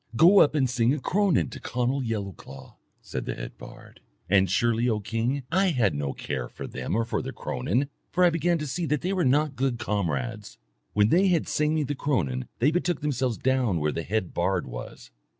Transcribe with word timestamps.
Go 0.15 0.39
up 0.39 0.55
and 0.55 0.67
sing 0.67 0.95
a 0.95 0.99
cronan 0.99 1.49
to 1.51 1.59
Conall 1.59 2.01
Yellowclaw,' 2.01 2.73
said 3.03 3.25
the 3.25 3.35
head 3.35 3.55
bard. 3.59 3.99
And 4.27 4.49
surely, 4.49 4.89
O 4.89 4.99
king, 4.99 5.43
I 5.51 5.67
had 5.67 5.93
no 5.93 6.11
care 6.11 6.49
for 6.49 6.65
them 6.65 6.95
or 6.95 7.05
for 7.05 7.21
their 7.21 7.31
cronan, 7.31 7.87
for 8.09 8.23
I 8.23 8.31
began 8.31 8.57
to 8.57 8.65
see 8.65 8.87
that 8.87 9.01
they 9.01 9.13
were 9.13 9.23
not 9.23 9.55
good 9.55 9.77
comrades. 9.77 10.57
When 10.93 11.09
they 11.09 11.27
had 11.27 11.47
sung 11.47 11.75
me 11.75 11.83
the 11.83 11.93
cronan 11.93 12.47
they 12.57 12.71
betook 12.71 13.01
themselves 13.01 13.37
down 13.37 13.79
where 13.79 13.91
the 13.91 14.01
head 14.01 14.33
bard 14.33 14.65
was. 14.65 15.11